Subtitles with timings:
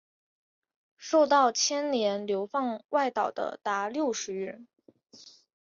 [0.97, 4.67] 受到牵连流放外岛的达六十余人。